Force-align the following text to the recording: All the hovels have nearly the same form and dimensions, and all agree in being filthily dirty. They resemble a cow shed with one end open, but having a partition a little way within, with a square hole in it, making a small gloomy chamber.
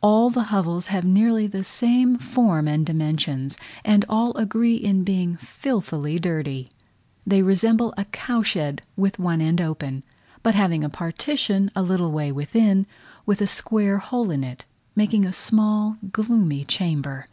All 0.00 0.30
the 0.30 0.44
hovels 0.44 0.86
have 0.94 1.04
nearly 1.04 1.48
the 1.48 1.64
same 1.64 2.16
form 2.16 2.68
and 2.68 2.86
dimensions, 2.86 3.58
and 3.84 4.04
all 4.08 4.32
agree 4.36 4.76
in 4.76 5.02
being 5.02 5.36
filthily 5.38 6.20
dirty. 6.20 6.68
They 7.26 7.42
resemble 7.42 7.92
a 7.96 8.04
cow 8.04 8.44
shed 8.44 8.82
with 8.96 9.18
one 9.18 9.40
end 9.40 9.60
open, 9.60 10.04
but 10.44 10.54
having 10.54 10.84
a 10.84 10.88
partition 10.88 11.68
a 11.74 11.82
little 11.82 12.12
way 12.12 12.30
within, 12.30 12.86
with 13.26 13.40
a 13.40 13.48
square 13.48 13.98
hole 13.98 14.30
in 14.30 14.44
it, 14.44 14.64
making 14.94 15.24
a 15.24 15.32
small 15.32 15.96
gloomy 16.12 16.64
chamber. 16.64 17.26